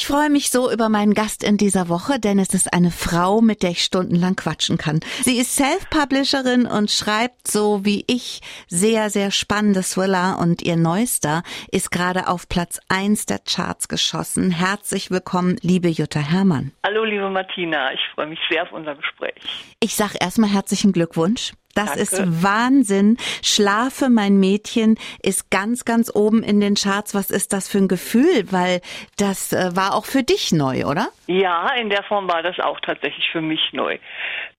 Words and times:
Ich 0.00 0.06
freue 0.06 0.30
mich 0.30 0.50
so 0.50 0.72
über 0.72 0.88
meinen 0.88 1.12
Gast 1.12 1.44
in 1.44 1.58
dieser 1.58 1.90
Woche, 1.90 2.18
denn 2.18 2.38
es 2.38 2.54
ist 2.54 2.72
eine 2.72 2.90
Frau, 2.90 3.42
mit 3.42 3.62
der 3.62 3.72
ich 3.72 3.84
stundenlang 3.84 4.34
quatschen 4.34 4.78
kann. 4.78 5.00
Sie 5.20 5.36
ist 5.36 5.54
Self-Publisherin 5.56 6.64
und 6.64 6.90
schreibt 6.90 7.46
so 7.46 7.84
wie 7.84 8.06
ich 8.06 8.40
sehr, 8.66 9.10
sehr 9.10 9.30
spannende 9.30 9.82
Thriller 9.82 10.38
und 10.40 10.62
ihr 10.62 10.76
neuester 10.76 11.42
ist 11.70 11.90
gerade 11.90 12.28
auf 12.28 12.48
Platz 12.48 12.80
eins 12.88 13.26
der 13.26 13.40
Charts 13.40 13.88
geschossen. 13.88 14.50
Herzlich 14.50 15.10
willkommen, 15.10 15.58
liebe 15.60 15.88
Jutta 15.88 16.20
Herrmann. 16.20 16.72
Hallo, 16.82 17.04
liebe 17.04 17.28
Martina. 17.28 17.92
Ich 17.92 18.00
freue 18.14 18.28
mich 18.28 18.40
sehr 18.48 18.62
auf 18.62 18.72
unser 18.72 18.94
Gespräch. 18.94 19.34
Ich 19.80 19.96
sag 19.96 20.14
erstmal 20.18 20.48
herzlichen 20.48 20.92
Glückwunsch. 20.94 21.52
Das 21.80 21.94
Danke. 21.94 22.02
ist 22.02 22.42
Wahnsinn. 22.42 23.16
Schlafe, 23.42 24.10
mein 24.10 24.38
Mädchen, 24.38 24.98
ist 25.22 25.50
ganz, 25.50 25.84
ganz 25.84 26.14
oben 26.14 26.42
in 26.42 26.60
den 26.60 26.74
Charts. 26.74 27.14
Was 27.14 27.30
ist 27.30 27.52
das 27.52 27.68
für 27.68 27.78
ein 27.78 27.88
Gefühl? 27.88 28.44
Weil 28.50 28.80
das 29.16 29.52
äh, 29.52 29.74
war 29.74 29.94
auch 29.94 30.04
für 30.04 30.22
dich 30.22 30.52
neu, 30.52 30.84
oder? 30.84 31.08
Ja, 31.26 31.72
in 31.74 31.88
der 31.88 32.02
Form 32.02 32.28
war 32.28 32.42
das 32.42 32.58
auch 32.60 32.80
tatsächlich 32.80 33.30
für 33.32 33.40
mich 33.40 33.72
neu. 33.72 33.98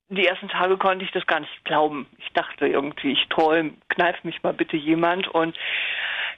Die 0.10 0.26
ersten 0.26 0.50
Tage 0.50 0.78
konnte 0.78 1.06
ich 1.06 1.12
das 1.12 1.26
gar 1.28 1.40
nicht 1.40 1.64
glauben. 1.64 2.08
Ich 2.18 2.34
dachte 2.34 2.68
irgendwie, 2.68 3.14
ich 3.14 3.28
träume, 3.30 3.74
kneif 3.90 4.24
mich 4.24 4.42
mal 4.44 4.54
bitte 4.54 4.78
jemand. 4.78 5.28
Und 5.28 5.56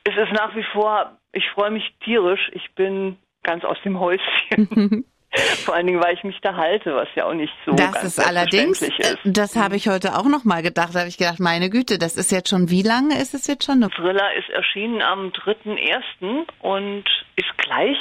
es 0.03 0.15
ist 0.15 0.33
nach 0.33 0.55
wie 0.55 0.65
vor, 0.73 1.17
ich 1.31 1.49
freue 1.51 1.71
mich 1.71 1.95
tierisch. 2.03 2.51
Ich 2.53 2.73
bin 2.75 3.17
ganz 3.41 3.63
aus 3.63 3.77
dem 3.83 3.99
Häuschen. 3.99 5.05
Vor 5.65 5.75
allen 5.75 5.87
Dingen, 5.87 6.01
weil 6.03 6.13
ich 6.15 6.23
mich 6.23 6.39
da 6.41 6.55
halte, 6.55 6.95
was 6.95 7.07
ja 7.15 7.25
auch 7.25 7.33
nicht 7.33 7.53
so 7.65 7.71
Das 7.73 7.91
ganz 7.91 8.03
ist 8.05 8.19
allerdings, 8.19 8.81
äh, 8.81 8.87
ist. 8.87 9.17
das 9.23 9.55
habe 9.55 9.75
ich 9.75 9.87
heute 9.87 10.15
auch 10.15 10.25
noch 10.25 10.43
mal 10.43 10.61
gedacht. 10.61 10.89
Da 10.93 10.99
habe 10.99 11.09
ich 11.09 11.17
gedacht, 11.17 11.39
meine 11.39 11.69
Güte, 11.69 11.97
das 11.97 12.15
ist 12.15 12.31
jetzt 12.31 12.49
schon, 12.49 12.69
wie 12.69 12.83
lange 12.83 13.19
ist 13.19 13.33
es 13.33 13.47
jetzt 13.47 13.65
schon? 13.65 13.81
Thriller 13.81 14.33
ist 14.35 14.49
erschienen 14.49 15.01
am 15.01 15.29
3.1. 15.29 16.45
und 16.59 17.05
ist 17.35 17.57
gleich 17.57 17.97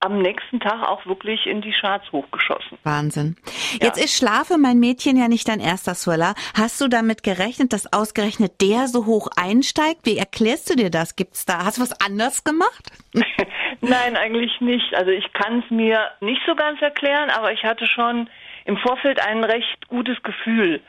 am 0.00 0.20
nächsten 0.20 0.60
Tag 0.60 0.86
auch 0.86 1.04
wirklich 1.06 1.46
in 1.46 1.62
die 1.62 1.72
Charts 1.72 2.10
hochgeschossen. 2.12 2.78
Wahnsinn. 2.84 3.36
Jetzt 3.80 4.02
ist 4.02 4.16
Schlafe, 4.16 4.58
mein 4.58 4.78
Mädchen, 4.78 5.16
ja 5.16 5.28
nicht 5.28 5.48
dein 5.48 5.60
erster 5.60 5.94
Thriller. 5.94 6.34
Hast 6.54 6.80
du 6.80 6.88
damit 6.88 7.22
gerechnet, 7.22 7.72
dass 7.72 7.92
ausgerechnet 7.92 8.60
der 8.60 8.88
so 8.88 9.06
hoch 9.06 9.28
einsteigt? 9.36 10.00
Wie 10.04 10.18
erklärst 10.18 10.70
du 10.70 10.76
dir 10.76 10.90
das? 10.90 11.16
Gibt's 11.16 11.46
da, 11.46 11.64
hast 11.64 11.78
du 11.78 11.82
was 11.82 12.00
anders 12.00 12.44
gemacht? 12.44 12.90
Nein, 13.80 14.16
eigentlich 14.16 14.60
nicht. 14.60 14.94
Also 14.94 15.10
ich 15.10 15.32
kann 15.32 15.62
es 15.64 15.70
mir 15.70 16.10
nicht 16.20 16.42
so 16.46 16.54
ganz 16.54 16.80
erklären, 16.82 17.30
aber 17.30 17.52
ich 17.52 17.64
hatte 17.64 17.86
schon 17.86 18.28
im 18.64 18.76
Vorfeld 18.76 19.20
ein 19.20 19.44
recht 19.44 19.88
gutes 19.88 20.22
Gefühl 20.22 20.80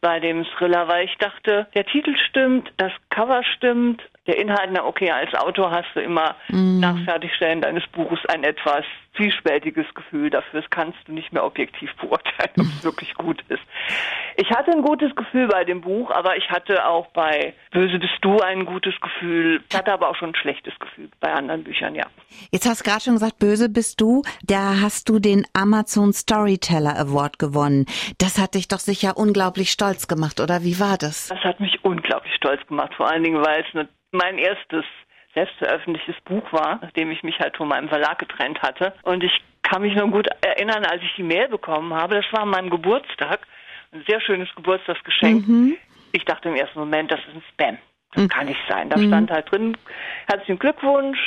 bei 0.00 0.20
dem 0.20 0.44
Thriller, 0.56 0.88
weil 0.88 1.06
ich 1.06 1.16
dachte, 1.18 1.66
der 1.74 1.86
Titel 1.86 2.14
stimmt, 2.28 2.72
das 2.76 2.92
Cover 3.10 3.42
stimmt, 3.56 4.02
der 4.26 4.38
Inhalt, 4.38 4.70
na 4.72 4.84
okay, 4.84 5.10
als 5.10 5.34
Autor 5.34 5.70
hast 5.70 5.88
du 5.94 6.00
immer 6.00 6.34
nach 6.48 6.96
Fertigstellen 7.04 7.60
deines 7.60 7.86
Buches 7.88 8.18
ein 8.28 8.42
etwas 8.44 8.84
zwiespältiges 9.16 9.86
Gefühl 9.94 10.30
dafür. 10.30 10.62
Das 10.62 10.70
kannst 10.70 10.98
du 11.06 11.12
nicht 11.12 11.32
mehr 11.32 11.44
objektiv 11.44 11.94
beurteilen, 11.96 12.50
ob 12.58 12.66
es 12.66 12.84
wirklich 12.84 13.14
gut 13.14 13.42
ist. 13.48 13.62
Ich 14.36 14.50
hatte 14.50 14.72
ein 14.72 14.82
gutes 14.82 15.14
Gefühl 15.14 15.46
bei 15.48 15.64
dem 15.64 15.80
Buch, 15.82 16.10
aber 16.10 16.36
ich 16.36 16.50
hatte 16.50 16.86
auch 16.86 17.06
bei 17.08 17.54
Böse 17.70 17.98
bist 17.98 18.14
du 18.22 18.38
ein 18.40 18.64
gutes 18.64 18.94
Gefühl. 19.00 19.62
Ich 19.70 19.76
hatte 19.76 19.92
aber 19.92 20.08
auch 20.08 20.16
schon 20.16 20.30
ein 20.30 20.34
schlechtes 20.34 20.76
Gefühl 20.80 21.08
bei 21.20 21.32
anderen 21.32 21.62
Büchern, 21.62 21.94
ja. 21.94 22.06
Jetzt 22.50 22.66
hast 22.68 22.80
du 22.84 22.90
gerade 22.90 23.02
schon 23.02 23.14
gesagt, 23.14 23.38
böse 23.38 23.68
bist 23.68 24.00
du. 24.00 24.22
Da 24.42 24.80
hast 24.82 25.08
du 25.08 25.18
den 25.20 25.46
Amazon 25.52 26.12
Storyteller 26.12 26.98
Award 26.98 27.38
gewonnen. 27.38 27.86
Das 28.18 28.38
hat 28.40 28.54
dich 28.54 28.66
doch 28.68 28.80
sicher 28.80 29.16
unglaublich 29.16 29.70
stolz 29.70 30.08
gemacht, 30.08 30.40
oder 30.40 30.62
wie 30.62 30.80
war 30.80 30.98
das? 30.98 31.28
Das 31.28 31.40
hat 31.44 31.60
mich 31.60 31.84
unglaublich 31.84 32.34
stolz 32.34 32.66
gemacht, 32.66 32.92
vor 32.96 33.08
allen 33.08 33.22
Dingen, 33.22 33.40
weil 33.44 33.64
es 33.66 33.74
ne- 33.74 33.88
mein 34.14 34.38
erstes 34.38 34.84
selbstveröffentlichtes 35.34 36.16
Buch 36.24 36.52
war, 36.52 36.78
nachdem 36.80 37.10
ich 37.10 37.22
mich 37.22 37.38
halt 37.40 37.56
von 37.56 37.68
meinem 37.68 37.88
Verlag 37.88 38.18
getrennt 38.18 38.62
hatte. 38.62 38.94
Und 39.02 39.22
ich 39.24 39.32
kann 39.62 39.82
mich 39.82 39.94
noch 39.94 40.10
gut 40.10 40.28
erinnern, 40.42 40.84
als 40.84 41.02
ich 41.02 41.12
die 41.16 41.22
Mail 41.22 41.48
bekommen 41.48 41.92
habe, 41.92 42.14
das 42.14 42.32
war 42.32 42.42
an 42.42 42.50
meinem 42.50 42.70
Geburtstag, 42.70 43.40
ein 43.92 44.04
sehr 44.06 44.20
schönes 44.20 44.48
Geburtstagsgeschenk. 44.54 45.76
Ich 46.12 46.24
dachte 46.24 46.48
im 46.48 46.54
ersten 46.54 46.78
Moment, 46.78 47.10
das 47.10 47.20
ist 47.20 47.34
ein 47.34 47.42
Spam. 47.52 47.78
Das 48.14 48.28
kann 48.28 48.46
nicht 48.46 48.60
sein. 48.68 48.88
Da 48.88 48.98
stand 48.98 49.30
halt 49.30 49.50
drin, 49.50 49.76
herzlichen 50.28 50.60
Glückwunsch, 50.60 51.18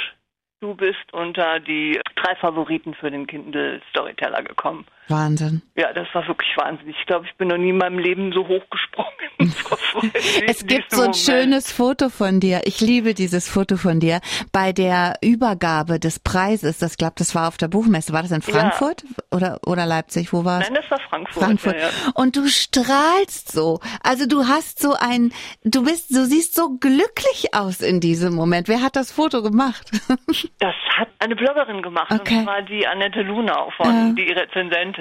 du 0.62 0.74
bist 0.74 1.12
unter 1.12 1.60
die 1.60 2.00
drei 2.16 2.36
Favoriten 2.36 2.94
für 2.94 3.12
den 3.12 3.28
Kindle 3.28 3.82
Storyteller 3.90 4.44
gekommen. 4.44 4.86
Wahnsinn. 5.10 5.62
Ja, 5.76 5.94
das 5.94 6.08
war 6.14 6.28
wirklich 6.28 6.50
wahnsinnig. 6.58 6.96
Ich 7.00 7.06
glaube, 7.06 7.26
ich 7.26 7.36
bin 7.38 7.48
noch 7.50 7.58
nie 7.58 7.70
in 7.70 7.78
meinem 7.78 8.00
Leben 8.00 8.32
so 8.34 8.48
hochgesprungen. 8.48 9.12
Es 10.48 10.66
gibt 10.66 10.92
so 10.92 10.98
ein 11.02 11.08
Moment. 11.12 11.18
schönes 11.18 11.72
Foto 11.72 12.10
von 12.10 12.40
dir. 12.40 12.62
Ich 12.66 12.82
liebe 12.82 13.14
dieses 13.14 13.48
Foto 13.50 13.78
von 13.78 14.00
dir 14.00 14.20
bei 14.52 14.72
der 14.74 15.16
Übergabe 15.22 16.00
des 16.00 16.20
Preises. 16.20 16.78
Das 16.80 16.98
glaube, 16.98 17.14
das 17.18 17.36
war 17.36 17.48
auf 17.48 17.58
der 17.58 17.68
Buchmesse. 17.68 18.14
War 18.14 18.22
das 18.22 18.32
in 18.32 18.42
Frankfurt 18.42 19.04
oder 19.32 19.60
oder 19.66 19.86
Leipzig? 19.86 20.34
Wo 20.34 20.46
war 20.46 20.62
es? 20.62 20.70
Nein, 20.70 20.80
das 20.82 20.92
war 20.92 21.00
Frankfurt. 21.10 21.44
Frankfurt. 21.44 21.76
Ja, 21.76 21.82
ja. 21.82 21.90
Und 22.16 22.36
du 22.36 22.48
strahlst 22.48 23.52
so. 23.52 23.80
Also 24.04 24.28
du 24.28 24.48
hast 24.48 24.80
so 24.82 24.94
ein, 25.00 25.32
du 25.64 25.84
bist, 25.84 26.12
du 26.12 26.26
siehst 26.26 26.56
so 26.56 26.78
glücklich 26.80 27.54
aus 27.54 27.82
in 27.82 28.00
diesem 28.00 28.34
Moment. 28.36 28.68
Wer 28.68 28.82
hat 28.82 28.96
das 28.96 29.12
Foto 29.12 29.42
gemacht? 29.42 29.90
Das 30.60 30.74
hat 30.98 31.10
eine 31.20 31.36
Bloggerin 31.36 31.82
gemacht, 31.82 32.12
Okay. 32.12 32.38
und 32.40 32.44
zwar 32.46 32.62
die 32.64 32.86
Annette 32.88 33.22
Lunau 33.22 33.72
von 33.78 33.86
Ja. 33.88 34.14
die 34.14 34.32
Rezensentin 34.32 34.97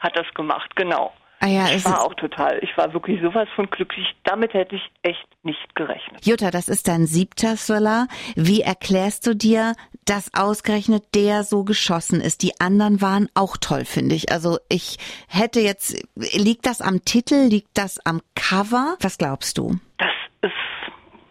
hat 0.00 0.16
das 0.16 0.26
gemacht, 0.34 0.74
genau. 0.76 1.12
Ah 1.40 1.48
ja, 1.48 1.68
Ich 1.68 1.84
war 1.84 2.02
auch 2.02 2.14
total, 2.14 2.58
ich 2.62 2.76
war 2.78 2.92
wirklich 2.94 3.20
sowas 3.20 3.46
von 3.54 3.68
glücklich. 3.68 4.06
Damit 4.24 4.54
hätte 4.54 4.76
ich 4.76 4.90
echt 5.02 5.26
nicht 5.42 5.74
gerechnet. 5.74 6.24
Jutta, 6.24 6.50
das 6.50 6.68
ist 6.68 6.88
dein 6.88 7.06
siebter 7.06 7.56
Thriller. 7.56 8.08
Wie 8.36 8.62
erklärst 8.62 9.26
du 9.26 9.34
dir, 9.34 9.74
dass 10.06 10.32
ausgerechnet 10.34 11.04
der 11.14 11.42
so 11.42 11.64
geschossen 11.64 12.22
ist? 12.22 12.42
Die 12.42 12.58
anderen 12.58 13.02
waren 13.02 13.28
auch 13.34 13.58
toll, 13.58 13.84
finde 13.84 14.14
ich. 14.14 14.32
Also 14.32 14.58
ich 14.70 14.96
hätte 15.28 15.60
jetzt, 15.60 16.08
liegt 16.16 16.64
das 16.64 16.80
am 16.80 17.04
Titel, 17.04 17.48
liegt 17.48 17.76
das 17.76 18.04
am 18.06 18.22
Cover? 18.34 18.96
Was 19.00 19.18
glaubst 19.18 19.58
du? 19.58 19.76
Das 19.98 20.10
ist 20.40 20.52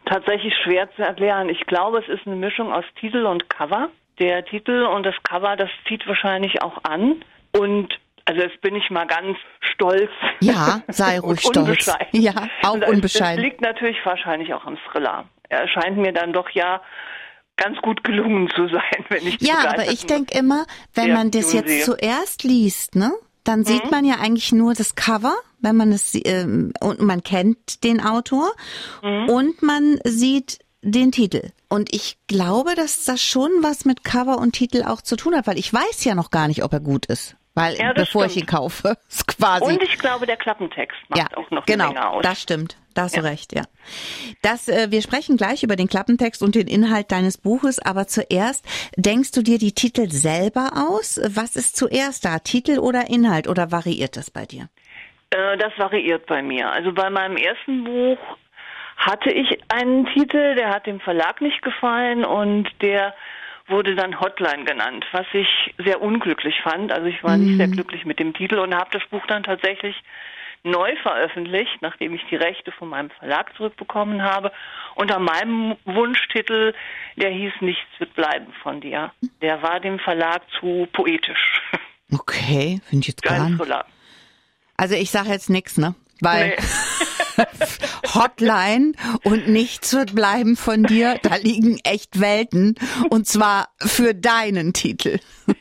tatsächlich 0.05 0.53
schwer 0.63 0.87
zu 0.95 1.01
erklären. 1.01 1.49
Ich 1.49 1.65
glaube, 1.65 1.97
es 1.99 2.07
ist 2.07 2.27
eine 2.27 2.35
Mischung 2.35 2.71
aus 2.71 2.85
Titel 2.99 3.25
und 3.25 3.49
Cover. 3.49 3.89
Der 4.19 4.45
Titel 4.45 4.83
und 4.83 5.03
das 5.03 5.15
Cover, 5.23 5.55
das 5.55 5.69
zieht 5.87 6.07
wahrscheinlich 6.07 6.61
auch 6.61 6.83
an. 6.83 7.23
Und 7.57 7.89
also 8.25 8.41
jetzt 8.41 8.59
bin 8.61 8.75
ich 8.75 8.89
mal 8.89 9.05
ganz 9.07 9.37
stolz. 9.59 10.09
Ja, 10.41 10.81
sei 10.87 11.19
ruhig 11.23 11.41
stolz. 11.41 11.89
Ja, 12.11 12.33
auch 12.63 12.77
es- 12.81 12.89
unbescheiden. 12.89 13.37
Es 13.43 13.49
liegt 13.51 13.61
natürlich 13.61 13.97
wahrscheinlich 14.03 14.53
auch 14.53 14.65
am 14.65 14.77
Thriller. 14.91 15.25
Er 15.49 15.67
scheint 15.67 15.97
mir 15.97 16.11
dann 16.11 16.33
doch 16.33 16.49
ja 16.49 16.81
ganz 17.57 17.77
gut 17.81 18.03
gelungen 18.03 18.49
zu 18.55 18.67
sein, 18.67 19.05
wenn 19.09 19.25
ich 19.27 19.39
Ja, 19.41 19.69
aber 19.69 19.89
ich 19.91 20.05
denke 20.05 20.37
immer, 20.37 20.65
wenn 20.93 21.13
man 21.13 21.31
das 21.31 21.53
jetzt 21.53 21.69
sehe. 21.69 21.83
zuerst 21.83 22.43
liest, 22.43 22.95
ne, 22.95 23.11
dann 23.43 23.59
Mhm. 23.59 23.65
sieht 23.65 23.91
man 23.91 24.03
ja 24.05 24.15
eigentlich 24.19 24.51
nur 24.51 24.73
das 24.73 24.95
Cover, 24.95 25.35
wenn 25.59 25.75
man 25.77 25.91
es 25.91 26.13
ähm, 26.25 26.73
und 26.81 26.99
man 26.99 27.23
kennt 27.23 27.83
den 27.83 28.01
Autor 28.03 28.51
Mhm. 29.03 29.29
und 29.29 29.61
man 29.63 29.99
sieht 30.03 30.59
den 30.81 31.11
Titel. 31.11 31.51
Und 31.69 31.93
ich 31.93 32.17
glaube, 32.27 32.75
dass 32.75 33.05
das 33.05 33.21
schon 33.21 33.49
was 33.61 33.85
mit 33.85 34.03
Cover 34.03 34.37
und 34.37 34.51
Titel 34.53 34.83
auch 34.85 35.01
zu 35.01 35.15
tun 35.15 35.35
hat, 35.35 35.47
weil 35.47 35.57
ich 35.57 35.71
weiß 35.73 36.03
ja 36.05 36.13
noch 36.15 36.29
gar 36.31 36.47
nicht, 36.47 36.63
ob 36.63 36.73
er 36.73 36.79
gut 36.79 37.05
ist. 37.07 37.35
Weil 37.55 37.75
Ja, 37.77 37.93
bevor 37.93 38.25
ich 38.25 38.33
stimmt. 38.33 38.51
ihn 38.51 38.55
kaufe, 38.55 38.97
ist 39.09 39.27
quasi. 39.27 39.63
Und 39.65 39.81
ich 39.81 39.97
glaube, 39.97 40.25
der 40.25 40.37
Klappentext 40.37 40.97
macht 41.09 41.19
ja, 41.31 41.37
auch 41.37 41.49
noch 41.51 41.65
genau, 41.65 41.87
Menge 41.87 42.07
aus. 42.09 42.21
das 42.21 42.41
stimmt. 42.41 42.77
Da 42.93 43.03
hast 43.03 43.15
du 43.17 43.21
Ja. 43.21 43.27
recht, 43.27 43.53
ja. 43.53 43.63
Das, 44.41 44.67
äh, 44.69 44.91
wir 44.91 45.01
sprechen 45.01 45.35
gleich 45.37 45.63
über 45.63 45.75
den 45.75 45.87
Klappentext 45.87 46.41
und 46.43 46.55
den 46.55 46.67
Inhalt 46.67 47.11
deines 47.11 47.37
Buches, 47.37 47.79
aber 47.79 48.07
zuerst 48.07 48.65
denkst 48.97 49.31
du 49.31 49.41
dir 49.41 49.57
die 49.57 49.73
Titel 49.73 50.09
selber 50.09 50.71
aus? 50.89 51.19
Was 51.27 51.55
ist 51.55 51.75
zuerst 51.77 52.23
da, 52.25 52.39
Titel 52.39 52.77
oder 52.79 53.09
Inhalt 53.09 53.47
oder 53.47 53.71
variiert 53.71 54.15
das 54.17 54.29
bei 54.31 54.45
dir? 54.45 54.69
Äh, 55.31 55.57
das 55.57 55.71
variiert 55.77 56.25
bei 56.27 56.41
mir. 56.41 56.71
Also 56.71 56.93
bei 56.93 57.09
meinem 57.09 57.35
ersten 57.37 57.83
Buch 57.83 58.17
hatte 58.97 59.29
ich 59.31 59.59
einen 59.69 60.05
Titel, 60.13 60.55
der 60.55 60.69
hat 60.69 60.85
dem 60.85 60.99
Verlag 61.01 61.41
nicht 61.41 61.61
gefallen 61.61 62.23
und 62.23 62.69
der 62.81 63.13
wurde 63.67 63.95
dann 63.95 64.19
Hotline 64.19 64.63
genannt, 64.65 65.05
was 65.11 65.25
ich 65.33 65.47
sehr 65.83 66.01
unglücklich 66.01 66.55
fand. 66.63 66.91
Also 66.91 67.07
ich 67.07 67.23
war 67.23 67.37
nicht 67.37 67.57
sehr 67.57 67.67
glücklich 67.67 68.05
mit 68.05 68.19
dem 68.19 68.33
Titel 68.33 68.59
und 68.59 68.75
habe 68.75 68.89
das 68.91 69.01
Buch 69.09 69.25
dann 69.27 69.43
tatsächlich 69.43 69.95
neu 70.63 70.95
veröffentlicht, 71.01 71.81
nachdem 71.81 72.13
ich 72.15 72.21
die 72.29 72.35
Rechte 72.35 72.71
von 72.71 72.89
meinem 72.89 73.09
Verlag 73.11 73.55
zurückbekommen 73.55 74.23
habe. 74.23 74.51
Unter 74.95 75.19
meinem 75.19 75.75
Wunschtitel, 75.85 76.73
der 77.15 77.29
hieß 77.29 77.53
Nichts 77.61 77.87
wird 77.99 78.13
bleiben 78.15 78.51
von 78.63 78.81
dir. 78.81 79.11
Der 79.41 79.61
war 79.61 79.79
dem 79.79 79.99
Verlag 79.99 80.41
zu 80.59 80.87
poetisch. 80.91 81.61
Okay, 82.11 82.81
finde 82.85 83.01
ich 83.01 83.07
jetzt 83.07 83.23
gar 83.23 83.49
nicht. 83.49 83.61
Also 84.77 84.95
ich 84.95 85.09
sage 85.09 85.29
jetzt 85.29 85.49
nix, 85.49 85.77
ne? 85.77 85.95
Weil 86.21 86.49
Nee. 86.49 86.55
Hotline 88.13 88.93
und 89.23 89.47
nichts 89.47 89.93
wird 89.93 90.15
bleiben 90.15 90.55
von 90.55 90.83
dir, 90.83 91.19
da 91.21 91.35
liegen 91.35 91.79
echt 91.83 92.19
Welten 92.19 92.75
und 93.09 93.27
zwar 93.27 93.69
für 93.79 94.13
deinen 94.13 94.73
Titel. 94.73 95.19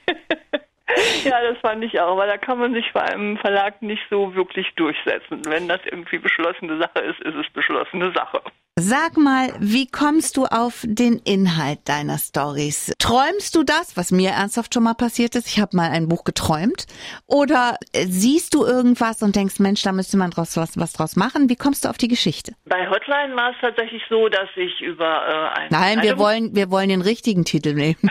Ja, 1.24 1.40
das 1.42 1.58
fand 1.58 1.82
ich 1.82 1.98
auch, 1.98 2.16
weil 2.16 2.28
da 2.28 2.36
kann 2.36 2.58
man 2.58 2.72
sich 2.72 2.92
bei 2.92 3.02
einem 3.02 3.36
Verlag 3.38 3.82
nicht 3.82 4.02
so 4.10 4.34
wirklich 4.34 4.72
durchsetzen. 4.76 5.42
Wenn 5.46 5.66
das 5.66 5.80
irgendwie 5.86 6.18
beschlossene 6.18 6.78
Sache 6.78 7.00
ist, 7.00 7.20
ist 7.20 7.34
es 7.34 7.50
beschlossene 7.52 8.12
Sache. 8.14 8.42
Sag 8.76 9.16
mal, 9.16 9.52
wie 9.60 9.86
kommst 9.86 10.36
du 10.36 10.46
auf 10.46 10.82
den 10.82 11.20
Inhalt 11.24 11.78
deiner 11.84 12.18
Stories? 12.18 12.92
Träumst 12.98 13.54
du 13.54 13.62
das, 13.62 13.96
was 13.96 14.10
mir 14.10 14.30
ernsthaft 14.30 14.74
schon 14.74 14.82
mal 14.82 14.94
passiert 14.94 15.36
ist? 15.36 15.46
Ich 15.46 15.60
habe 15.60 15.76
mal 15.76 15.90
ein 15.90 16.08
Buch 16.08 16.24
geträumt. 16.24 16.86
Oder 17.28 17.76
siehst 17.92 18.52
du 18.52 18.66
irgendwas 18.66 19.22
und 19.22 19.36
denkst, 19.36 19.60
Mensch, 19.60 19.82
da 19.82 19.92
müsste 19.92 20.16
man 20.16 20.32
draus 20.32 20.56
was, 20.56 20.76
was 20.76 20.92
draus 20.92 21.14
machen? 21.14 21.48
Wie 21.48 21.54
kommst 21.54 21.84
du 21.84 21.88
auf 21.88 21.98
die 21.98 22.08
Geschichte? 22.08 22.54
Bei 22.64 22.90
Hotline 22.90 23.36
war 23.36 23.52
es 23.52 23.56
tatsächlich 23.60 24.02
so, 24.10 24.28
dass 24.28 24.48
ich 24.56 24.80
über 24.80 25.52
äh, 25.54 25.60
ein 25.60 25.68
Nein, 25.70 26.02
wir 26.02 26.18
wollen, 26.18 26.56
wir 26.56 26.68
wollen 26.72 26.88
den 26.88 27.02
richtigen 27.02 27.44
Titel 27.44 27.74
nehmen. 27.74 28.10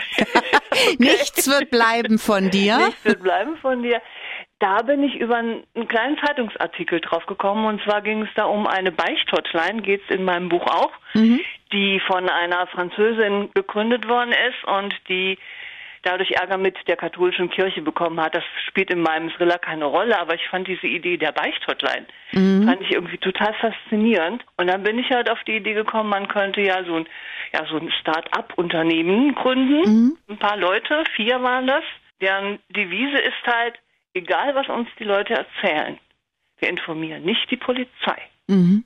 Nichts 0.98 1.46
wird 1.46 1.68
bleiben 1.68 2.18
von 2.18 2.48
dir. 2.48 2.78
Nichts 2.78 3.04
wird 3.04 3.22
bleiben 3.22 3.58
von 3.58 3.82
dir 3.82 4.00
da 4.58 4.82
bin 4.82 5.02
ich 5.02 5.16
über 5.16 5.36
einen, 5.36 5.64
einen 5.74 5.88
kleinen 5.88 6.18
Zeitungsartikel 6.18 7.00
drauf 7.00 7.26
gekommen 7.26 7.66
und 7.66 7.82
zwar 7.82 8.02
ging 8.02 8.22
es 8.22 8.30
da 8.34 8.44
um 8.44 8.66
eine 8.66 8.92
Beichthotline, 8.92 9.82
geht 9.82 10.02
es 10.08 10.14
in 10.14 10.24
meinem 10.24 10.48
Buch 10.48 10.66
auch, 10.66 10.92
mhm. 11.14 11.40
die 11.72 12.00
von 12.06 12.28
einer 12.28 12.66
Französin 12.68 13.50
gegründet 13.54 14.08
worden 14.08 14.32
ist 14.32 14.64
und 14.64 14.94
die 15.08 15.38
dadurch 16.04 16.30
Ärger 16.32 16.58
mit 16.58 16.76
der 16.86 16.96
katholischen 16.96 17.50
Kirche 17.50 17.82
bekommen 17.82 18.20
hat. 18.20 18.34
Das 18.34 18.44
spielt 18.68 18.90
in 18.90 19.00
meinem 19.00 19.30
Thriller 19.30 19.58
keine 19.58 19.86
Rolle, 19.86 20.18
aber 20.18 20.34
ich 20.34 20.46
fand 20.48 20.68
diese 20.68 20.86
Idee 20.86 21.16
der 21.16 21.32
Beichthotline, 21.32 22.06
mhm. 22.32 22.66
fand 22.66 22.82
ich 22.82 22.92
irgendwie 22.92 23.18
total 23.18 23.54
faszinierend. 23.54 24.44
Und 24.56 24.68
dann 24.68 24.82
bin 24.82 24.98
ich 24.98 25.10
halt 25.10 25.30
auf 25.30 25.42
die 25.44 25.56
Idee 25.56 25.74
gekommen, 25.74 26.10
man 26.10 26.28
könnte 26.28 26.60
ja 26.60 26.84
so 26.84 26.96
ein, 26.96 27.06
ja, 27.52 27.66
so 27.66 27.76
ein 27.76 27.90
Start-up-Unternehmen 28.00 29.34
gründen. 29.34 29.80
Mhm. 29.80 30.18
Ein 30.28 30.38
paar 30.38 30.56
Leute, 30.56 31.04
vier 31.16 31.42
waren 31.42 31.66
das. 31.66 31.84
Deren 32.20 32.58
Devise 32.68 33.18
ist 33.18 33.46
halt, 33.46 33.78
egal 34.14 34.54
was 34.54 34.68
uns 34.68 34.88
die 34.98 35.04
Leute 35.04 35.34
erzählen, 35.34 35.98
wir 36.58 36.68
informieren 36.68 37.24
nicht 37.24 37.50
die 37.50 37.56
Polizei. 37.56 38.18
Mhm. 38.46 38.84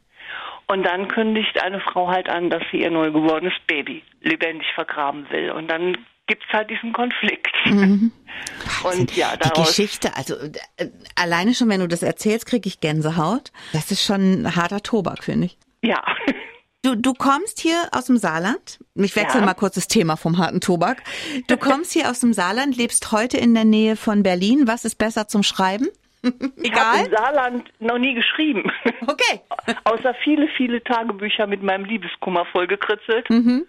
Und 0.66 0.82
dann 0.82 1.08
kündigt 1.08 1.62
eine 1.62 1.80
Frau 1.80 2.08
halt 2.08 2.28
an, 2.28 2.50
dass 2.50 2.62
sie 2.70 2.82
ihr 2.82 2.90
neugeborenes 2.90 3.54
Baby 3.66 4.02
lebendig 4.20 4.66
vergraben 4.74 5.28
will. 5.30 5.50
Und 5.50 5.68
dann 5.68 5.96
gibt 6.26 6.44
es 6.46 6.52
halt 6.52 6.68
diesen 6.70 6.92
Konflikt. 6.92 7.54
Mhm. 7.64 8.12
Und 8.84 9.16
ja, 9.16 9.36
die 9.36 9.60
Geschichte, 9.60 10.14
also 10.14 10.34
äh, 10.76 10.88
alleine 11.16 11.54
schon, 11.54 11.68
wenn 11.70 11.80
du 11.80 11.88
das 11.88 12.02
erzählst, 12.02 12.46
kriege 12.46 12.68
ich 12.68 12.80
Gänsehaut. 12.80 13.50
Das 13.72 13.90
ist 13.90 14.04
schon 14.04 14.42
ein 14.42 14.56
harter 14.56 14.82
Tobak, 14.82 15.24
finde 15.24 15.46
ich. 15.46 15.58
Ja. 15.82 16.02
Du, 16.82 16.94
du 16.94 17.12
kommst 17.12 17.60
hier 17.60 17.88
aus 17.92 18.06
dem 18.06 18.18
Saarland. 18.18 18.78
Ich 18.94 19.16
wechsle 19.16 19.40
ja. 19.40 19.46
mal 19.46 19.54
kurz 19.54 19.74
das 19.74 19.88
Thema 19.88 20.16
vom 20.16 20.38
harten 20.38 20.60
Tobak. 20.60 21.02
Du 21.48 21.56
kommst 21.58 21.92
hier 21.92 22.08
aus 22.08 22.20
dem 22.20 22.32
Saarland, 22.32 22.76
lebst 22.76 23.10
heute 23.10 23.36
in 23.36 23.54
der 23.54 23.64
Nähe 23.64 23.96
von 23.96 24.22
Berlin. 24.22 24.62
Was 24.66 24.84
ist 24.84 24.96
besser 24.96 25.26
zum 25.26 25.42
Schreiben? 25.42 25.88
Egal. 26.22 26.56
Ich 26.62 26.72
habe 26.72 27.04
im 27.04 27.16
Saarland 27.16 27.64
noch 27.80 27.98
nie 27.98 28.14
geschrieben. 28.14 28.70
Okay. 29.06 29.40
Außer 29.84 30.14
viele, 30.22 30.48
viele 30.56 30.84
Tagebücher 30.84 31.46
mit 31.46 31.62
meinem 31.62 31.86
Liebeskummer 31.86 32.44
vollgekritzelt. 32.52 33.28
Mhm. 33.30 33.64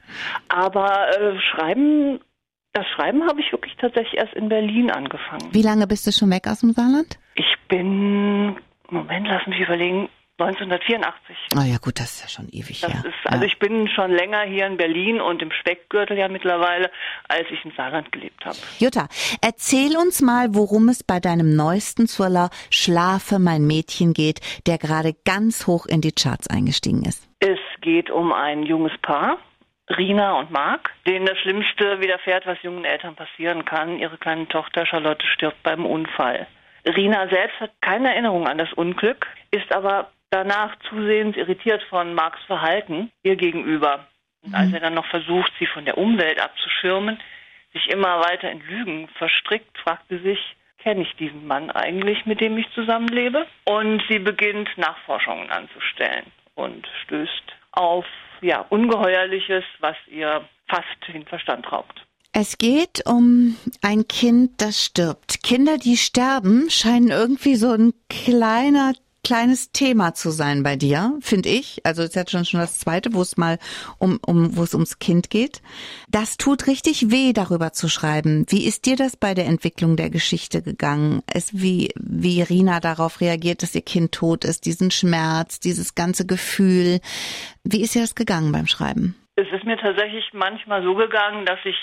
Aber 0.49 1.09
äh, 1.17 1.39
Schreiben, 1.39 2.19
das 2.73 2.85
Schreiben 2.87 3.25
habe 3.25 3.39
ich 3.39 3.51
wirklich 3.51 3.73
tatsächlich 3.77 4.19
erst 4.19 4.33
in 4.33 4.49
Berlin 4.49 4.91
angefangen. 4.91 5.47
Wie 5.51 5.61
lange 5.61 5.87
bist 5.87 6.05
du 6.05 6.11
schon 6.11 6.29
weg 6.29 6.45
aus 6.47 6.59
dem 6.59 6.73
Saarland? 6.73 7.17
Ich 7.35 7.55
bin, 7.69 8.57
Moment, 8.89 9.27
lass 9.27 9.47
mich 9.47 9.61
überlegen, 9.61 10.09
1984. 10.45 11.37
Ah 11.55 11.65
ja 11.65 11.77
gut, 11.77 11.99
das 11.99 12.13
ist 12.13 12.21
ja 12.21 12.29
schon 12.29 12.49
ewig 12.49 12.81
das 12.81 12.93
her. 12.93 13.03
Ist, 13.05 13.15
also 13.25 13.43
ja. 13.43 13.47
ich 13.47 13.59
bin 13.59 13.87
schon 13.87 14.11
länger 14.11 14.41
hier 14.41 14.65
in 14.65 14.77
Berlin 14.77 15.21
und 15.21 15.41
im 15.41 15.51
Speckgürtel 15.51 16.17
ja 16.17 16.27
mittlerweile, 16.27 16.91
als 17.27 17.45
ich 17.51 17.63
im 17.65 17.71
Saarland 17.75 18.11
gelebt 18.11 18.45
habe. 18.45 18.57
Jutta, 18.79 19.07
erzähl 19.41 19.97
uns 19.97 20.21
mal, 20.21 20.53
worum 20.55 20.89
es 20.89 21.03
bei 21.03 21.19
deinem 21.19 21.55
neuesten 21.55 22.07
Thriller 22.07 22.49
Schlafe 22.69 23.39
mein 23.39 23.65
Mädchen 23.65 24.13
geht, 24.13 24.39
der 24.67 24.77
gerade 24.77 25.13
ganz 25.25 25.67
hoch 25.67 25.85
in 25.85 26.01
die 26.01 26.11
Charts 26.11 26.49
eingestiegen 26.49 27.03
ist. 27.03 27.27
Es 27.39 27.59
geht 27.81 28.09
um 28.09 28.33
ein 28.33 28.63
junges 28.63 28.97
Paar. 29.01 29.37
Rina 29.89 30.37
und 30.37 30.51
Marc, 30.51 30.91
denen 31.07 31.25
das 31.25 31.37
Schlimmste 31.39 31.99
widerfährt, 31.99 32.45
was 32.45 32.61
jungen 32.61 32.85
Eltern 32.85 33.15
passieren 33.15 33.65
kann. 33.65 33.97
Ihre 33.97 34.17
kleine 34.17 34.47
Tochter 34.47 34.85
Charlotte 34.85 35.25
stirbt 35.25 35.63
beim 35.63 35.85
Unfall. 35.85 36.47
Rina 36.85 37.27
selbst 37.29 37.59
hat 37.59 37.71
keine 37.81 38.09
Erinnerung 38.09 38.47
an 38.47 38.57
das 38.57 38.71
Unglück, 38.73 39.27
ist 39.51 39.73
aber 39.73 40.11
danach 40.29 40.75
zusehends 40.89 41.37
irritiert 41.37 41.83
von 41.89 42.13
Marks 42.13 42.41
Verhalten 42.45 43.11
ihr 43.23 43.35
gegenüber. 43.35 44.07
Und 44.41 44.55
als 44.55 44.69
mhm. 44.69 44.75
er 44.75 44.79
dann 44.81 44.93
noch 44.93 45.07
versucht, 45.07 45.51
sie 45.59 45.65
von 45.65 45.85
der 45.85 45.97
Umwelt 45.97 46.41
abzuschirmen, 46.41 47.19
sich 47.73 47.89
immer 47.89 48.19
weiter 48.21 48.49
in 48.49 48.61
Lügen 48.61 49.07
verstrickt, 49.17 49.77
fragte 49.77 50.19
sich, 50.19 50.39
kenne 50.79 51.01
ich 51.01 51.13
diesen 51.17 51.45
Mann 51.45 51.69
eigentlich, 51.71 52.25
mit 52.25 52.39
dem 52.41 52.57
ich 52.57 52.65
zusammenlebe? 52.73 53.45
Und 53.65 54.01
sie 54.09 54.19
beginnt 54.19 54.69
Nachforschungen 54.77 55.49
anzustellen 55.49 56.25
und 56.55 56.87
stößt 57.03 57.43
auf 57.71 58.05
ja, 58.41 58.65
Ungeheuerliches, 58.69 59.63
was 59.79 59.95
ihr 60.07 60.47
fast 60.67 60.87
den 61.13 61.25
Verstand 61.25 61.71
raubt. 61.71 62.05
Es 62.31 62.57
geht 62.57 63.05
um 63.05 63.57
ein 63.81 64.07
Kind, 64.07 64.61
das 64.61 64.85
stirbt. 64.85 65.43
Kinder, 65.43 65.77
die 65.77 65.97
sterben, 65.97 66.69
scheinen 66.69 67.09
irgendwie 67.09 67.55
so 67.55 67.71
ein 67.71 67.93
kleiner 68.07 68.93
kleines 69.23 69.71
Thema 69.71 70.13
zu 70.13 70.29
sein 70.29 70.63
bei 70.63 70.75
dir, 70.75 71.17
finde 71.21 71.49
ich. 71.49 71.85
Also 71.85 72.01
es 72.01 72.09
ist 72.09 72.15
jetzt 72.15 72.31
schon 72.31 72.45
schon 72.45 72.59
das 72.59 72.79
zweite, 72.79 73.13
wo 73.13 73.21
es 73.21 73.37
mal 73.37 73.57
um, 73.99 74.19
um 74.25 74.55
wo 74.57 74.63
es 74.63 74.73
ums 74.73 74.99
Kind 74.99 75.29
geht. 75.29 75.61
Das 76.09 76.37
tut 76.37 76.67
richtig 76.67 77.11
weh, 77.11 77.33
darüber 77.33 77.71
zu 77.71 77.89
schreiben. 77.89 78.45
Wie 78.49 78.65
ist 78.65 78.85
dir 78.85 78.95
das 78.95 79.17
bei 79.17 79.33
der 79.33 79.45
Entwicklung 79.45 79.95
der 79.95 80.09
Geschichte 80.09 80.61
gegangen? 80.61 81.21
Es 81.31 81.61
wie 81.61 81.89
wie 81.95 82.41
Rina 82.41 82.79
darauf 82.79 83.21
reagiert, 83.21 83.63
dass 83.63 83.75
ihr 83.75 83.81
Kind 83.81 84.11
tot 84.11 84.45
ist, 84.45 84.65
diesen 84.65 84.91
Schmerz, 84.91 85.59
dieses 85.59 85.95
ganze 85.95 86.25
Gefühl. 86.25 86.99
Wie 87.63 87.81
ist 87.81 87.95
dir 87.95 88.01
das 88.01 88.15
gegangen 88.15 88.51
beim 88.51 88.67
Schreiben? 88.67 89.15
Es 89.35 89.47
ist 89.51 89.63
mir 89.63 89.77
tatsächlich 89.77 90.25
manchmal 90.33 90.83
so 90.83 90.95
gegangen, 90.95 91.45
dass 91.45 91.59
ich 91.63 91.77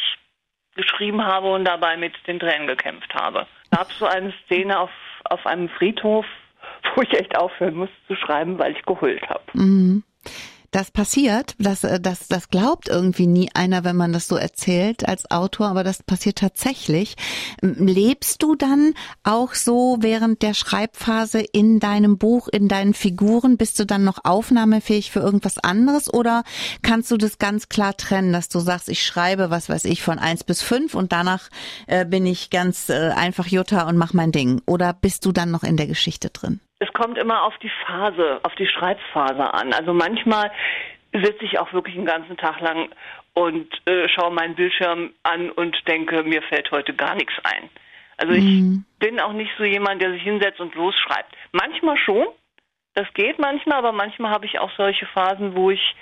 geschrieben 0.75 1.25
habe 1.25 1.53
und 1.53 1.65
dabei 1.65 1.97
mit 1.97 2.13
den 2.27 2.39
Tränen 2.39 2.67
gekämpft 2.67 3.15
habe. 3.15 3.47
Es 3.65 3.79
gab 3.79 3.93
so 3.93 4.07
eine 4.07 4.33
Szene 4.45 4.79
auf 4.79 4.91
auf 5.31 5.45
einem 5.47 5.69
Friedhof, 5.69 6.27
wo 6.97 7.03
ich 7.03 7.13
echt 7.13 7.37
aufhören 7.37 7.75
muss 7.75 7.91
zu 8.09 8.17
schreiben, 8.17 8.59
weil 8.59 8.73
ich 8.73 8.83
geheult 8.83 9.23
habe. 9.29 9.45
Mhm. 9.53 10.03
Das 10.77 10.91
passiert, 10.91 11.55
das, 11.59 11.85
äh, 11.85 12.01
das, 12.01 12.29
das 12.29 12.51
glaubt 12.51 12.89
irgendwie 12.89 13.27
nie 13.27 13.49
einer, 13.55 13.85
wenn 13.85 13.97
man 13.97 14.13
das 14.13 14.29
so 14.29 14.37
erzählt 14.37 15.09
als 15.09 15.31
Autor, 15.31 15.69
aber 15.69 15.85
das 15.85 16.03
passiert 16.03 16.37
tatsächlich. 16.37 17.17
Lebst 17.63 18.43
du 18.43 18.57
dann 18.57 18.93
auch 19.23 19.55
so 19.55 19.97
während 20.01 20.43
der 20.43 20.55
Schreibphase 20.55 21.41
in 21.41 21.81
deinem 21.81 22.19
Buch, 22.19 22.49
in 22.49 22.69
deinen 22.69 22.93
Figuren? 22.93 23.57
Bist 23.57 23.79
du 23.79 23.87
dann 23.87 24.05
noch 24.05 24.19
aufnahmefähig 24.25 25.11
für 25.11 25.21
irgendwas 25.21 25.57
anderes 25.57 26.13
oder 26.13 26.43
kannst 26.83 27.11
du 27.11 27.17
das 27.17 27.39
ganz 27.39 27.69
klar 27.71 27.97
trennen, 27.97 28.33
dass 28.33 28.51
du 28.51 28.59
sagst, 28.59 28.89
ich 28.89 29.03
schreibe, 29.03 29.51
was 29.51 29.69
weiß 29.69 29.85
ich, 29.87 30.03
von 30.03 30.19
eins 30.19 30.45
bis 30.45 30.63
fünf 30.63 30.95
und 30.95 31.13
danach 31.13 31.49
äh, 31.87 32.05
bin 32.05 32.27
ich 32.27 32.51
ganz 32.51 32.91
äh, 32.91 33.13
einfach 33.17 33.47
Jutta 33.47 33.89
und 33.89 33.97
mach 33.97 34.13
mein 34.13 34.33
Ding? 34.33 34.61
Oder 34.67 34.93
bist 34.93 35.25
du 35.25 35.33
dann 35.33 35.51
noch 35.51 35.63
in 35.63 35.77
der 35.77 35.87
Geschichte 35.87 36.29
drin? 36.29 36.61
Es 36.79 36.93
kommt 36.93 37.17
immer 37.19 37.45
auf 37.45 37.57
die 37.59 37.71
Phase, 37.87 38.41
auf 38.43 38.55
die 38.57 38.67
Schreibphase 38.67 39.55
an. 39.55 39.73
Also 39.73 39.95
manchmal 39.95 40.51
sitze 41.13 41.45
ich 41.45 41.59
auch 41.59 41.73
wirklich 41.73 41.97
einen 41.97 42.07
ganzen 42.07 42.37
Tag 42.37 42.61
lang 42.61 42.91
und 43.35 43.69
äh, 43.87 44.09
schaue 44.09 44.33
meinen 44.33 44.55
Bildschirm 44.55 45.13
an 45.23 45.51
und 45.51 45.77
denke, 45.89 46.23
mir 46.23 46.43
fällt 46.43 46.71
heute 46.71 46.95
gar 46.95 47.15
nichts 47.15 47.35
ein. 47.45 47.71
Also 48.19 48.33
ich 48.33 48.45
mhm. 48.45 48.85
bin 48.99 49.21
auch 49.21 49.33
nicht 49.33 49.51
so 49.59 49.65
jemand, 49.65 50.01
der 50.01 50.13
sich 50.13 50.23
hinsetzt 50.23 50.61
und 50.61 50.75
losschreibt. 50.75 51.35
Manchmal 51.53 51.99
schon, 51.99 52.27
das 52.95 53.07
geht 53.15 53.39
manchmal, 53.39 53.79
aber 53.79 53.93
manchmal 53.93 54.31
habe 54.31 54.47
ich 54.47 54.59
auch 54.59 54.71
solche 54.77 55.07
Phasen, 55.07 55.55
wo 55.55 55.71
ich 55.71 55.95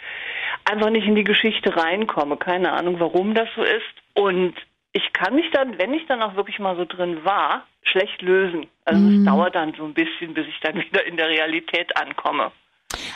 einfach 0.64 0.90
nicht 0.90 1.06
in 1.06 1.16
die 1.16 1.24
Geschichte 1.24 1.76
reinkomme. 1.76 2.36
Keine 2.36 2.72
Ahnung, 2.72 3.00
warum 3.00 3.34
das 3.34 3.48
so 3.56 3.62
ist. 3.62 3.82
Und 4.14 4.54
ich 4.94 5.12
kann 5.12 5.34
mich 5.34 5.50
dann, 5.52 5.76
wenn 5.78 5.92
ich 5.92 6.06
dann 6.06 6.22
auch 6.22 6.36
wirklich 6.36 6.58
mal 6.60 6.76
so 6.76 6.84
drin 6.84 7.24
war, 7.24 7.66
schlecht 7.82 8.22
lösen. 8.22 8.68
Also 8.84 9.00
mhm. 9.00 9.18
es 9.18 9.24
dauert 9.26 9.54
dann 9.54 9.74
so 9.76 9.84
ein 9.84 9.92
bisschen, 9.92 10.32
bis 10.32 10.46
ich 10.46 10.58
dann 10.62 10.76
wieder 10.80 11.04
in 11.04 11.16
der 11.16 11.28
Realität 11.28 11.94
ankomme. 12.00 12.52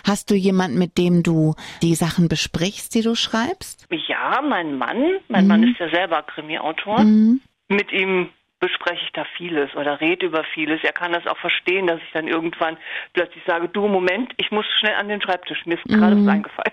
Hast 0.04 0.30
du 0.30 0.34
jemanden, 0.34 0.78
mit 0.78 0.98
dem 0.98 1.22
du 1.22 1.54
die 1.82 1.94
Sachen 1.94 2.28
besprichst, 2.28 2.94
die 2.94 3.02
du 3.02 3.14
schreibst? 3.14 3.86
Ja, 4.08 4.42
mein 4.42 4.76
Mann. 4.76 5.20
Mein 5.28 5.44
mhm. 5.44 5.48
Mann 5.48 5.62
ist 5.62 5.78
ja 5.78 5.88
selber 5.88 6.22
Krimi-Autor. 6.22 7.00
Mhm. 7.00 7.40
Mit 7.68 7.92
ihm 7.92 8.30
bespreche 8.58 9.04
ich 9.04 9.12
da 9.12 9.24
vieles 9.36 9.72
oder 9.76 10.00
rede 10.00 10.26
über 10.26 10.42
vieles. 10.52 10.80
Er 10.82 10.92
kann 10.92 11.12
das 11.12 11.26
auch 11.28 11.38
verstehen, 11.38 11.86
dass 11.86 12.00
ich 12.00 12.12
dann 12.12 12.26
irgendwann 12.26 12.76
plötzlich 13.12 13.42
sage, 13.46 13.68
du 13.68 13.86
Moment, 13.86 14.32
ich 14.36 14.50
muss 14.50 14.66
schnell 14.80 14.94
an 14.94 15.08
den 15.08 15.22
Schreibtisch. 15.22 15.64
Mir 15.64 15.74
ist 15.76 15.84
gerade 15.84 16.16
was 16.16 16.22
mhm. 16.22 16.28
eingefallen. 16.28 16.72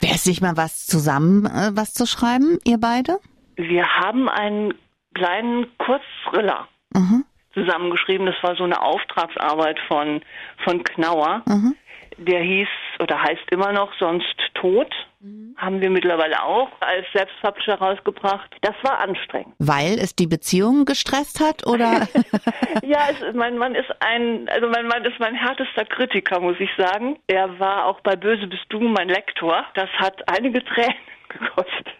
Wäre 0.00 0.14
es 0.14 0.26
nicht 0.26 0.40
mal 0.40 0.56
was 0.56 0.86
zusammen, 0.86 1.46
äh, 1.46 1.70
was 1.74 1.94
zu 1.94 2.04
schreiben, 2.06 2.58
ihr 2.64 2.78
beide? 2.78 3.20
Wir 3.56 3.86
haben 3.86 4.28
einen 4.28 4.74
kleinen 5.14 5.66
Kurzthriller 5.78 6.68
mhm. 6.92 7.24
zusammengeschrieben. 7.54 8.26
Das 8.26 8.36
war 8.42 8.56
so 8.56 8.64
eine 8.64 8.82
Auftragsarbeit 8.82 9.78
von, 9.88 10.22
von 10.64 10.82
Knauer. 10.84 11.42
Mhm. 11.46 11.76
Der 12.16 12.40
hieß 12.42 12.68
oder 13.00 13.20
heißt 13.20 13.50
immer 13.50 13.72
noch 13.72 13.92
sonst 13.98 14.36
tot. 14.54 14.92
Mhm. 15.20 15.56
Haben 15.56 15.80
wir 15.80 15.90
mittlerweile 15.90 16.42
auch 16.42 16.70
als 16.80 17.06
Selbstpublisher 17.12 17.74
rausgebracht. 17.74 18.54
Das 18.60 18.74
war 18.82 19.00
anstrengend. 19.00 19.54
Weil 19.58 19.98
es 19.98 20.14
die 20.14 20.26
Beziehung 20.26 20.84
gestresst 20.84 21.40
hat, 21.40 21.66
oder? 21.66 22.06
ja, 22.82 23.08
es, 23.10 23.34
mein 23.34 23.58
Mann 23.58 23.74
ist 23.74 23.90
ein, 24.00 24.48
also 24.48 24.68
mein 24.68 24.86
Mann 24.86 25.04
ist 25.04 25.18
mein 25.18 25.34
härtester 25.34 25.84
Kritiker, 25.84 26.40
muss 26.40 26.56
ich 26.60 26.70
sagen. 26.76 27.18
Er 27.26 27.58
war 27.58 27.86
auch 27.86 28.00
bei 28.00 28.14
Böse 28.16 28.46
bist 28.46 28.64
du 28.68 28.80
mein 28.80 29.08
Lektor. 29.08 29.64
Das 29.74 29.88
hat 29.98 30.22
einige 30.28 30.64
Tränen 30.64 30.94
gekostet. 31.28 31.93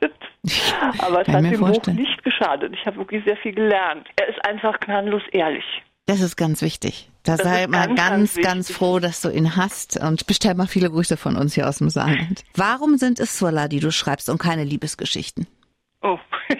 Aber 0.98 1.22
es 1.22 1.28
hat 1.28 1.44
dem 1.44 1.60
Buch 1.60 1.86
nicht 1.86 2.22
geschadet. 2.22 2.74
Ich 2.74 2.84
habe 2.86 2.98
wirklich 2.98 3.24
sehr 3.24 3.36
viel 3.38 3.54
gelernt. 3.54 4.08
Er 4.16 4.28
ist 4.28 4.44
einfach 4.44 4.78
gnadenlos 4.80 5.22
ehrlich. 5.32 5.64
Das 6.06 6.20
ist 6.20 6.36
ganz 6.36 6.60
wichtig. 6.60 7.08
Da 7.22 7.38
sei 7.38 7.66
mal 7.66 7.86
ganz, 7.94 8.34
ganz, 8.34 8.36
ganz, 8.36 8.72
froh, 8.72 8.98
dass 8.98 9.22
du 9.22 9.30
ihn 9.30 9.56
hast 9.56 9.98
und 9.98 10.26
bestell 10.26 10.54
mal 10.54 10.66
viele 10.66 10.90
Grüße 10.90 11.16
von 11.16 11.36
uns 11.36 11.54
hier 11.54 11.66
aus 11.66 11.78
dem 11.78 11.88
Saarland. 11.88 12.44
Warum 12.54 12.98
sind 12.98 13.18
es 13.18 13.38
Thriller, 13.38 13.68
die 13.68 13.80
du 13.80 13.90
schreibst 13.90 14.28
und 14.28 14.36
keine 14.36 14.64
Liebesgeschichten? 14.64 15.46
Oh, 16.02 16.18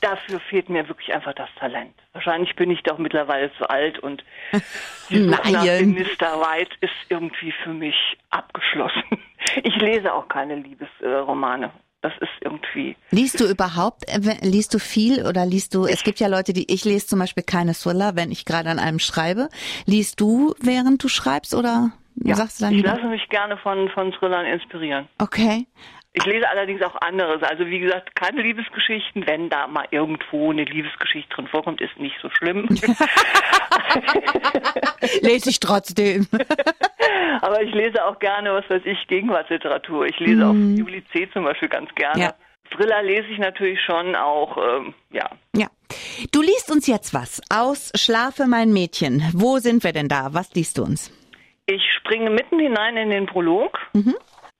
dafür 0.00 0.40
fehlt 0.48 0.70
mir 0.70 0.88
wirklich 0.88 1.14
einfach 1.14 1.34
das 1.34 1.50
Talent. 1.58 1.94
Wahrscheinlich 2.14 2.56
bin 2.56 2.70
ich 2.70 2.82
doch 2.82 2.96
mittlerweile 2.96 3.52
zu 3.58 3.68
alt 3.68 3.98
und 3.98 4.24
die 5.10 5.18
nach 5.18 5.44
Mr. 5.44 6.40
White 6.40 6.74
ist 6.80 6.94
irgendwie 7.10 7.52
für 7.62 7.74
mich 7.74 7.96
abgeschlossen. 8.30 9.04
Ich 9.62 9.76
lese 9.76 10.14
auch 10.14 10.28
keine 10.28 10.56
Liebesromane 10.56 11.70
das 12.02 12.12
ist 12.20 12.30
irgendwie. 12.40 12.96
Liest 13.10 13.40
du 13.40 13.44
überhaupt, 13.44 14.04
äh, 14.08 14.20
liest 14.42 14.74
du 14.74 14.78
viel 14.78 15.26
oder 15.26 15.44
liest 15.46 15.74
du, 15.74 15.86
es 15.86 16.04
gibt 16.04 16.20
ja 16.20 16.28
Leute, 16.28 16.52
die, 16.52 16.72
ich 16.72 16.84
lese 16.84 17.06
zum 17.06 17.18
Beispiel 17.18 17.42
keine 17.42 17.74
Thriller, 17.74 18.16
wenn 18.16 18.30
ich 18.30 18.44
gerade 18.44 18.70
an 18.70 18.78
einem 18.78 18.98
schreibe. 18.98 19.48
Liest 19.86 20.20
du, 20.20 20.54
während 20.60 21.02
du 21.02 21.08
schreibst 21.08 21.54
oder 21.54 21.92
ja, 22.16 22.34
sagst 22.34 22.60
du 22.60 22.64
dann? 22.64 22.74
Ich 22.74 22.84
lasse 22.84 23.06
mich 23.06 23.28
gerne 23.28 23.56
von, 23.58 23.88
von 23.90 24.12
Thrillern 24.12 24.46
inspirieren. 24.46 25.08
Okay. 25.18 25.66
Ich 26.18 26.24
lese 26.24 26.48
allerdings 26.48 26.80
auch 26.80 26.94
anderes. 27.02 27.42
Also 27.42 27.66
wie 27.66 27.78
gesagt, 27.78 28.16
keine 28.16 28.40
Liebesgeschichten. 28.40 29.26
Wenn 29.26 29.50
da 29.50 29.66
mal 29.66 29.86
irgendwo 29.90 30.50
eine 30.50 30.64
Liebesgeschichte 30.64 31.28
drin 31.34 31.46
vorkommt, 31.46 31.82
ist 31.82 31.94
nicht 31.98 32.16
so 32.22 32.30
schlimm. 32.30 32.66
lese 35.20 35.50
ich 35.50 35.60
trotzdem. 35.60 36.26
Aber 37.42 37.60
ich 37.60 37.74
lese 37.74 38.02
auch 38.02 38.18
gerne, 38.18 38.54
was 38.54 38.64
weiß 38.70 38.80
ich, 38.86 39.06
Gegenwartsliteratur. 39.08 40.06
Ich 40.06 40.18
lese 40.18 40.36
mm. 40.36 40.48
auch 40.48 40.54
mhm. 40.54 40.76
Juli 40.78 41.04
C. 41.12 41.28
zum 41.34 41.44
Beispiel 41.44 41.68
ganz 41.68 41.94
gerne. 41.94 42.22
Ja. 42.22 42.34
Thriller 42.74 43.02
lese 43.02 43.28
ich 43.28 43.38
natürlich 43.38 43.78
schon 43.82 44.16
auch, 44.16 44.56
ähm, 44.56 44.94
ja. 45.10 45.28
Ja. 45.54 45.66
Du 46.32 46.40
liest 46.40 46.72
uns 46.72 46.86
jetzt 46.86 47.12
was 47.12 47.42
aus 47.50 47.92
Schlafe 47.94 48.46
mein 48.46 48.72
Mädchen. 48.72 49.22
Wo 49.34 49.58
sind 49.58 49.84
wir 49.84 49.92
denn 49.92 50.08
da? 50.08 50.32
Was 50.32 50.54
liest 50.54 50.78
du 50.78 50.84
uns? 50.84 51.12
Ich 51.66 51.82
springe 51.98 52.30
mitten 52.30 52.58
hinein 52.58 52.96
in 52.96 53.10
den 53.10 53.26
Prolog. 53.26 53.78
Mhm 53.92 54.14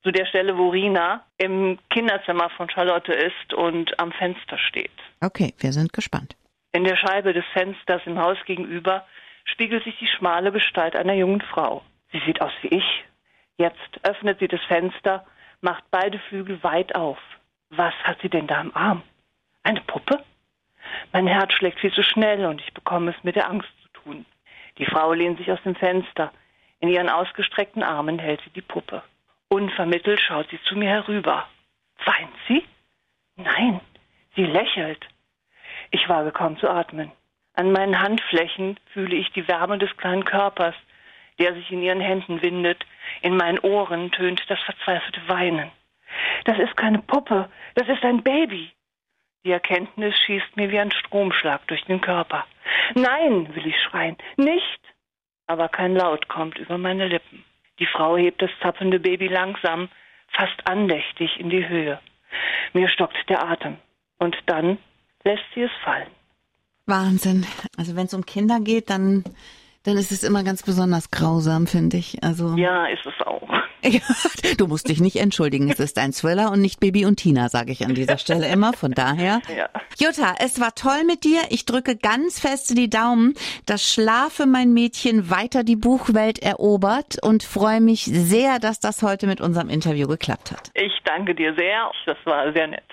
zu 0.07 0.11
der 0.13 0.25
Stelle, 0.25 0.57
wo 0.57 0.69
Rina 0.69 1.25
im 1.37 1.79
Kinderzimmer 1.89 2.49
von 2.51 2.69
Charlotte 2.69 3.11
ist 3.11 3.53
und 3.53 3.99
am 3.99 4.13
Fenster 4.13 4.57
steht. 4.57 4.89
Okay, 5.19 5.53
wir 5.59 5.73
sind 5.73 5.91
gespannt. 5.91 6.37
In 6.71 6.85
der 6.85 6.95
Scheibe 6.95 7.33
des 7.33 7.43
Fensters 7.51 8.01
im 8.05 8.17
Haus 8.17 8.37
gegenüber 8.45 9.05
spiegelt 9.43 9.83
sich 9.83 9.97
die 9.97 10.07
schmale 10.07 10.53
Gestalt 10.53 10.95
einer 10.95 11.13
jungen 11.13 11.41
Frau. 11.41 11.81
Sie 12.13 12.21
sieht 12.25 12.39
aus 12.39 12.53
wie 12.61 12.69
ich. 12.69 13.03
Jetzt 13.57 13.99
öffnet 14.03 14.39
sie 14.39 14.47
das 14.47 14.61
Fenster, 14.69 15.25
macht 15.59 15.83
beide 15.91 16.19
Flügel 16.29 16.63
weit 16.63 16.95
auf. 16.95 17.19
Was 17.69 17.93
hat 18.05 18.19
sie 18.21 18.29
denn 18.29 18.47
da 18.47 18.61
im 18.61 18.73
Arm? 18.77 19.03
Eine 19.63 19.81
Puppe? 19.81 20.23
Mein 21.11 21.27
Herz 21.27 21.51
schlägt 21.51 21.81
viel 21.81 21.91
zu 21.91 22.03
schnell 22.03 22.45
und 22.45 22.61
ich 22.61 22.73
bekomme 22.73 23.11
es 23.11 23.23
mit 23.25 23.35
der 23.35 23.49
Angst 23.49 23.67
zu 23.81 24.03
tun. 24.03 24.25
Die 24.77 24.85
Frau 24.85 25.11
lehnt 25.11 25.37
sich 25.37 25.51
aus 25.51 25.61
dem 25.65 25.75
Fenster. 25.75 26.31
In 26.79 26.87
ihren 26.87 27.09
ausgestreckten 27.09 27.83
Armen 27.83 28.19
hält 28.19 28.39
sie 28.45 28.51
die 28.51 28.61
Puppe. 28.61 29.03
Unvermittelt 29.49 30.19
schaut 30.19 30.49
sie 30.49 30.61
zu 30.63 30.75
mir 30.75 30.89
herüber. 30.89 31.47
Weint 32.05 32.33
sie? 32.47 32.63
Nein, 33.35 33.79
sie 34.35 34.45
lächelt. 34.45 35.07
Ich 35.91 36.07
wage 36.09 36.31
kaum 36.31 36.57
zu 36.57 36.69
atmen. 36.69 37.11
An 37.53 37.71
meinen 37.71 37.99
Handflächen 37.99 38.79
fühle 38.93 39.15
ich 39.15 39.31
die 39.31 39.47
Wärme 39.47 39.77
des 39.77 39.95
kleinen 39.97 40.25
Körpers, 40.25 40.75
der 41.39 41.53
sich 41.53 41.71
in 41.71 41.81
ihren 41.81 42.01
Händen 42.01 42.41
windet. 42.41 42.85
In 43.21 43.37
meinen 43.37 43.59
Ohren 43.59 44.11
tönt 44.11 44.43
das 44.49 44.59
verzweifelte 44.59 45.21
Weinen. 45.27 45.71
Das 46.45 46.59
ist 46.59 46.75
keine 46.77 46.99
Puppe, 46.99 47.49
das 47.75 47.87
ist 47.87 48.03
ein 48.03 48.23
Baby. 48.23 48.71
Die 49.45 49.51
Erkenntnis 49.51 50.15
schießt 50.19 50.57
mir 50.57 50.69
wie 50.71 50.79
ein 50.79 50.91
Stromschlag 50.91 51.65
durch 51.67 51.83
den 51.85 52.01
Körper. 52.01 52.45
Nein, 52.95 53.55
will 53.55 53.65
ich 53.65 53.81
schreien, 53.81 54.17
nicht. 54.35 54.81
Aber 55.47 55.69
kein 55.69 55.95
Laut 55.95 56.27
kommt 56.27 56.57
über 56.57 56.77
meine 56.77 57.07
Lippen. 57.07 57.45
Die 57.79 57.85
Frau 57.85 58.17
hebt 58.17 58.41
das 58.41 58.49
zappelnde 58.61 58.99
Baby 58.99 59.27
langsam, 59.27 59.89
fast 60.29 60.65
andächtig 60.65 61.39
in 61.39 61.49
die 61.49 61.67
Höhe. 61.67 61.99
Mir 62.73 62.89
stockt 62.89 63.17
der 63.29 63.47
Atem. 63.47 63.77
Und 64.19 64.35
dann 64.47 64.77
lässt 65.23 65.43
sie 65.53 65.61
es 65.61 65.71
fallen. 65.83 66.09
Wahnsinn. 66.85 67.45
Also 67.77 67.95
wenn 67.95 68.05
es 68.05 68.13
um 68.13 68.25
Kinder 68.25 68.59
geht, 68.59 68.89
dann, 68.89 69.23
dann 69.87 69.97
ist 69.97 70.11
es 70.11 70.23
immer 70.23 70.43
ganz 70.43 70.63
besonders 70.63 71.11
grausam, 71.11 71.65
finde 71.65 71.95
ich. 71.95 72.21
Also 72.21 72.57
ja, 72.57 72.87
ist 72.87 73.05
es 73.05 73.25
auch. 73.25 73.47
du 74.57 74.67
musst 74.67 74.89
dich 74.89 74.99
nicht 74.99 75.15
entschuldigen. 75.15 75.69
Es 75.69 75.79
ist 75.79 75.97
ein 75.97 76.11
Thriller 76.11 76.51
und 76.51 76.59
nicht 76.59 76.81
Baby 76.81 77.05
und 77.05 77.15
Tina, 77.15 77.47
sage 77.47 77.71
ich 77.71 77.85
an 77.85 77.95
dieser 77.95 78.17
Stelle 78.17 78.47
immer. 78.47 78.73
Von 78.73 78.91
daher. 78.91 79.41
Ja. 79.57 79.69
Jutta, 79.97 80.35
es 80.39 80.59
war 80.59 80.75
toll 80.75 81.03
mit 81.05 81.23
dir. 81.23 81.39
Ich 81.49 81.65
drücke 81.65 81.95
ganz 81.95 82.39
fest 82.39 82.77
die 82.77 82.89
Daumen, 82.89 83.33
dass 83.65 83.91
Schlafe 83.91 84.45
mein 84.45 84.71
Mädchen 84.71 85.31
weiter 85.31 85.63
die 85.63 85.77
Buchwelt 85.77 86.39
erobert 86.39 87.17
und 87.23 87.43
freue 87.43 87.81
mich 87.81 88.03
sehr, 88.03 88.59
dass 88.59 88.79
das 88.79 89.01
heute 89.01 89.25
mit 89.25 89.41
unserem 89.41 89.69
Interview 89.69 90.07
geklappt 90.07 90.51
hat. 90.51 90.69
Ich 90.75 90.93
danke 91.05 91.33
dir 91.33 91.55
sehr. 91.55 91.89
Das 92.05 92.17
war 92.25 92.51
sehr 92.53 92.67
nett. 92.67 92.83